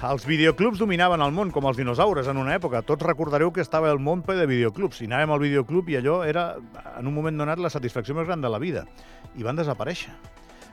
[0.00, 2.80] els videoclubs dominaven el món com els dinosaures en una època.
[2.86, 5.02] Tots recordareu que estava el món ple de videoclubs.
[5.04, 6.54] I anàvem al videoclub i allò era,
[6.96, 8.86] en un moment donat, la satisfacció més gran de la vida.
[9.36, 10.12] I van desaparèixer.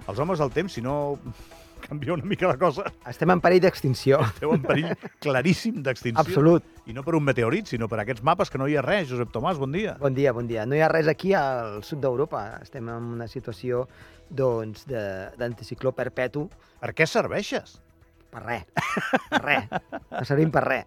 [0.07, 1.17] Els homes del temps, si no
[1.87, 4.21] canvia una mica la cosa, Estem en perill d'extinció.
[4.29, 6.23] esteu en perill claríssim d'extinció.
[6.23, 6.63] Absolut.
[6.87, 9.09] I no per un meteorit, sinó per aquests mapes que no hi ha res.
[9.11, 9.97] Josep Tomàs, bon dia.
[9.99, 10.63] Bon dia, bon dia.
[10.65, 12.61] No hi ha res aquí al sud d'Europa.
[12.63, 13.83] Estem en una situació
[14.29, 16.47] doncs, de- d'anticicló perpetu
[16.79, 17.77] Per què serveixes?
[18.31, 18.67] Per res.
[19.31, 19.67] Per res.
[20.11, 20.85] No servim per res.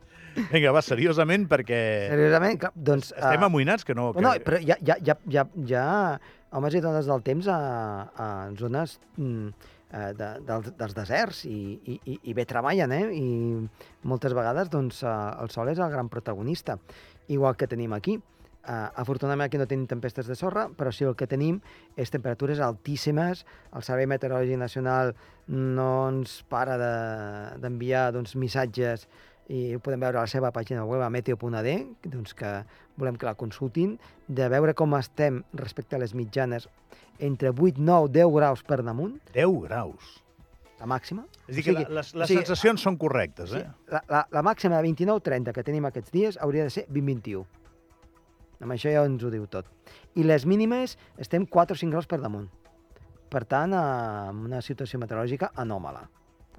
[0.53, 1.79] Vinga, va, seriosament, perquè
[2.13, 3.09] Seriosament, clar, doncs...
[3.17, 4.13] estem eh, amoïnats que no...
[4.15, 4.23] Que...
[4.23, 5.87] No, però ha, hi ha, hi ha
[6.55, 7.57] homes i dones del temps a,
[8.15, 9.49] a zones mm,
[9.91, 13.03] eh, de, dels, dels deserts i, i, i- i bé treballen, eh?
[13.11, 16.79] I moltes vegades doncs, eh, el sol és el gran protagonista,
[17.27, 18.21] igual que tenim aquí.
[18.61, 21.63] Uh, afortunadament aquí no tenim tempestes de sorra, però sí el que tenim
[21.97, 23.47] és temperatures altíssimes.
[23.73, 25.15] El Servei Meteorològic Nacional
[25.49, 29.07] no ens para de- d'enviar doncs, missatges
[29.49, 31.73] i ho podem veure a la seva pàgina web a meteo.d,
[32.05, 32.51] doncs que
[33.01, 33.97] volem que la consultin,
[34.29, 36.69] de veure com estem respecte a les mitjanes
[37.19, 40.21] entre 8, 9, 10 graus per damunt, 10 graus.
[40.81, 41.25] la màxima.
[41.49, 43.67] És a dir, O que sigui, les, o les sigui, sensacions són correctes, Sí, eh?
[43.89, 47.43] la, la, la màxima de 29-30 que tenim aquests dies hauria de ser 20-21.
[48.61, 49.69] Amb això ja ens ho diu tot.
[50.15, 52.49] I les mínimes estem 4 o 5 graus per damunt.
[53.31, 56.03] Per tant, eh, en una situació meteorològica anòmala.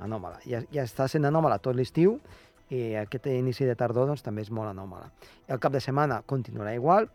[0.02, 0.40] Anòmala.
[0.48, 2.18] Ja, ja està sent anòmala tot l'estiu
[2.72, 5.12] i aquest inici de tardor doncs, també és molt anòmala.
[5.48, 7.10] El cap de setmana continuarà igual,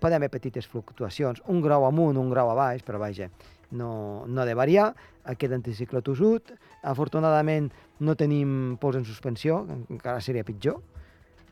[0.00, 3.28] poden haver petites fluctuacions, un grau amunt, un grau a baix, però vaja,
[3.70, 4.94] no, no ha de variar.
[5.30, 7.68] Aquest anticicló tossut, afortunadament
[8.00, 9.60] no tenim pols en suspensió,
[9.90, 10.80] encara seria pitjor,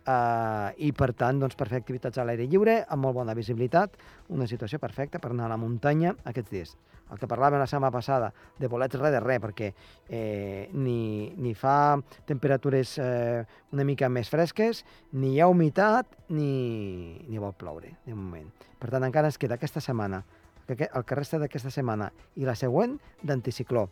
[0.09, 3.99] Uh, I, per tant, doncs, per fer activitats a l'aire lliure, amb molt bona visibilitat,
[4.33, 6.71] una situació perfecta per anar a la muntanya aquests dies.
[7.13, 9.69] El que parlàvem la setmana passada, de bolets res de res, perquè
[10.09, 11.99] eh, ni, ni fa
[12.29, 13.43] temperatures eh,
[13.77, 14.81] una mica més fresques,
[15.13, 18.49] ni hi ha humitat, ni, ni vol ploure, de moment.
[18.81, 20.23] Per tant, encara ens queda aquesta setmana,
[20.69, 22.09] el que resta d'aquesta setmana
[22.41, 23.91] i la següent, d'anticicló.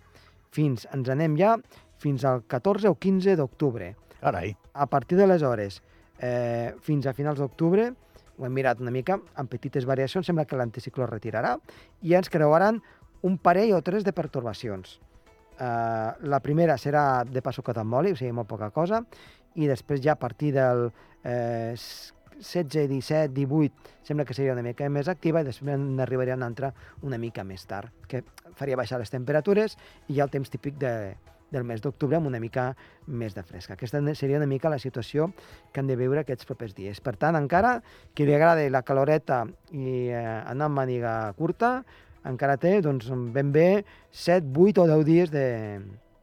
[0.56, 1.58] Fins, ens anem ja
[2.00, 4.54] fins al 14 o 15 d'octubre Carai.
[4.72, 5.82] a partir d'aleshores
[6.20, 7.90] eh, fins a finals d'octubre,
[8.36, 11.56] ho hem mirat una mica, amb petites variacions, sembla que l'anticicló retirarà
[12.02, 12.82] i ens creuaran
[13.26, 14.98] un parell o tres de pertorbacions.
[15.56, 19.02] Eh, la primera serà de passo catamboli, o sigui, molt poca cosa,
[19.56, 20.90] i després ja a partir del
[21.24, 21.74] eh,
[22.36, 26.72] 16, 17, 18, sembla que seria una mica més activa i després n'arribaria una altra
[27.02, 28.22] una mica més tard, que
[28.56, 29.78] faria baixar les temperatures
[30.08, 30.92] i ja el temps típic de,
[31.50, 32.70] del mes d'octubre amb una mica
[33.06, 33.74] més de fresca.
[33.74, 35.30] Aquesta seria una mica la situació
[35.72, 37.00] que han de viure aquests propers dies.
[37.00, 37.80] Per tant, encara,
[38.14, 41.78] qui li agrada la caloreta i eh, anar amb màniga curta,
[42.26, 45.46] encara té doncs, ben bé 7, 8 o 10 dies de...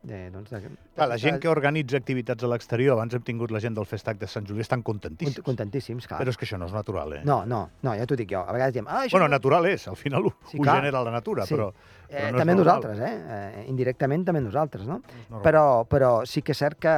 [0.04, 0.60] de, doncs, de,
[0.96, 4.18] Clar, la gent que organitza activitats a l'exterior, abans hem tingut la gent del Festac
[4.20, 5.38] de Sant Julià, estan contentíssims.
[5.40, 6.20] Cont- Contentíssims, clar.
[6.20, 7.22] Però és que això no és natural, eh?
[7.24, 8.42] No, no, no, ja t'ho dic jo.
[8.44, 8.88] A vegades diem...
[8.92, 9.38] Ah, això Bueno, no...
[9.38, 10.76] natural és, al final ho, Sí, ho clar.
[10.82, 11.56] genera la natura, Sí.
[11.56, 11.70] però,
[12.10, 13.14] Eh, però no és també nosaltres, eh?
[13.38, 13.64] eh?
[13.72, 15.00] Indirectament també nosaltres, no?
[15.32, 15.40] No.
[15.42, 16.92] Però, però sí que és cert que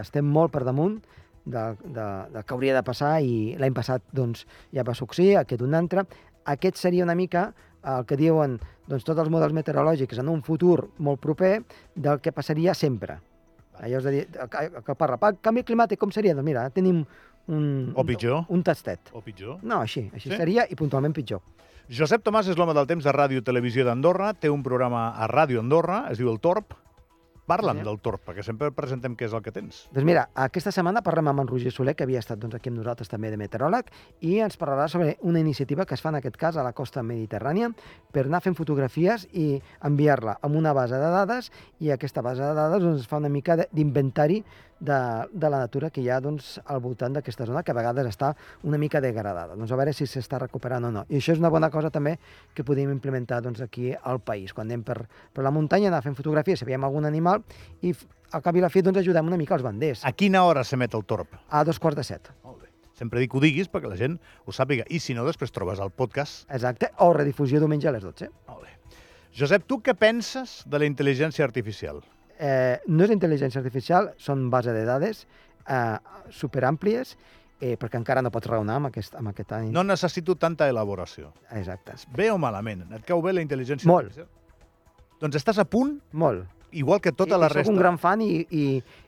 [0.00, 0.98] estem molt per damunt
[1.46, 4.42] del, de, del que hauria de passar i l'any passat doncs,
[4.74, 6.04] ja va succeir, aquest un altre.
[6.44, 7.52] Aquest seria una mica
[7.84, 8.58] el que diuen
[8.88, 11.62] doncs, tots els models meteorològics en un futur molt proper
[11.94, 13.18] del que passaria sempre.
[13.78, 16.34] Allò és de dir, que, que parla, "Pa, canvi climàtic com seria?
[16.34, 17.04] Doncs mira, tenim
[17.48, 18.44] un, O pitjor.
[18.48, 19.00] un, tastet.
[19.12, 19.58] O pitjor.
[19.62, 20.36] No, així, així Sí?
[20.36, 21.40] seria i puntualment pitjor.
[21.88, 25.60] Josep Tomàs és l'home del temps de Ràdio Televisió d'Andorra, té un programa a Ràdio
[25.60, 26.74] Andorra, es diu El Torp.
[27.48, 27.84] Parla'm Sí.
[27.84, 29.86] del Torp, perquè sempre presentem què és el que tens.
[29.90, 32.78] Doncs mira, aquesta setmana parlem amb en Roger Soler, que havia estat doncs, aquí amb
[32.78, 33.88] nosaltres també de meteoròleg,
[34.20, 37.02] i ens parlarà sobre una iniciativa que es fa en aquest cas a la costa
[37.02, 37.72] mediterrània
[38.12, 41.50] per anar fent fotografies i enviar-la amb una base de dades
[41.80, 44.44] i aquesta base de dades doncs, fa una mica d'inventari
[44.80, 48.06] de, de la natura que hi ha doncs, al voltant d'aquesta zona, que a vegades
[48.06, 48.32] està
[48.68, 49.56] una mica degradada.
[49.56, 51.04] Doncs a veure si s'està recuperant o no.
[51.08, 52.16] I això és una bona cosa també
[52.54, 54.54] que podem implementar doncs, aquí al país.
[54.54, 55.00] Quan anem per,
[55.32, 57.44] per la muntanya, anar fent fotografies, si veiem algun animal,
[57.82, 57.94] i
[58.32, 60.04] al cap i la fi doncs, ajudem una mica els banders.
[60.04, 61.38] A quina hora s'emet el Torp?
[61.48, 62.32] A dos quarts de set.
[62.44, 62.72] Molt bé.
[62.98, 64.86] Sempre dic que ho diguis perquè la gent ho sàpiga.
[64.90, 66.44] I si no, després trobes el podcast.
[66.50, 66.90] Exacte.
[67.04, 68.30] O redifusió diumenge a les 12.
[68.50, 68.74] Molt bé.
[69.38, 72.02] Josep, tu què penses de la intel·ligència artificial?
[72.38, 75.24] Eh, no és intel·ligència artificial, són base de dades
[75.66, 75.96] eh,
[76.30, 77.16] superàmplies,
[77.60, 79.72] eh, perquè encara no pots raonar amb aquest, amb aquest any.
[79.74, 81.32] No necessito tanta elaboració.
[81.58, 81.96] Exacte.
[82.14, 82.86] Bé o malament?
[82.94, 84.12] Et cau bé la intel·ligència Molt.
[84.12, 84.30] artificial?
[85.18, 86.46] Doncs estàs a punt, Molt.
[86.70, 87.72] igual que tota I, la i soc resta.
[87.72, 88.64] un gran fan i, i,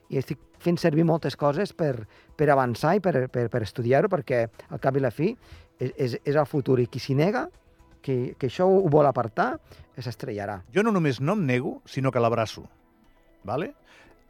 [0.09, 2.05] i estic fent servir moltes coses per,
[2.35, 5.31] per avançar i per, per, per estudiar-ho, perquè al cap i la fi
[5.79, 6.81] és, és, és el futur.
[6.83, 7.47] I qui s'hi nega,
[8.03, 9.55] que, que això ho vol apartar,
[10.01, 10.59] s'estrellarà.
[10.73, 12.65] Jo no només no em nego, sinó que l'abraço.
[13.43, 13.73] Vale?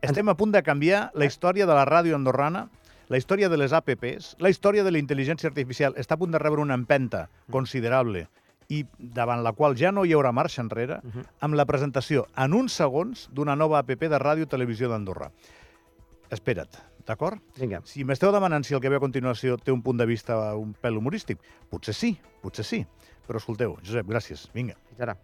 [0.02, 2.68] Estem a punt de canviar la història de la ràdio andorrana,
[3.12, 5.98] la història de les APPs, la història de la intel·ligència artificial.
[6.00, 8.28] Està a punt de rebre una empenta considerable
[8.72, 11.02] i davant la qual ja no hi haurà marxa enrere,
[11.44, 15.28] amb la presentació en uns segons d'una nova APP de Ràdio Televisió d'Andorra.
[16.31, 17.44] Espera't, d'acord?
[17.60, 17.81] Vinga.
[17.84, 20.72] Si m'esteu demanant si el que ve a continuació té un punt de vista un
[20.72, 22.86] pèl humorístic, potser sí, potser sí.
[23.28, 24.48] Però escolteu, Josep, gràcies.
[24.56, 24.80] Vinga.
[24.88, 25.19] Fins ara.